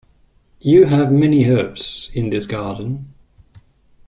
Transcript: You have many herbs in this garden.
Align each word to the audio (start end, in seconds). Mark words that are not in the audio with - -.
You 0.61 0.85
have 0.85 1.11
many 1.11 1.47
herbs 1.47 2.09
in 2.15 2.31
this 2.31 2.47
garden. 2.47 3.13